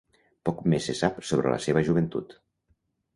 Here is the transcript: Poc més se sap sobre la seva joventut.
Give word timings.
Poc 0.47 0.61
més 0.73 0.87
se 0.89 0.95
sap 0.99 1.19
sobre 1.31 1.51
la 1.55 1.59
seva 1.65 1.83
joventut. 1.91 2.33